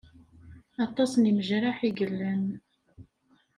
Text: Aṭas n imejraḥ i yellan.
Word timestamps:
Aṭas 0.85 1.11
n 1.15 1.29
imejraḥ 1.29 1.77
i 1.87 1.89
yellan. 1.97 2.45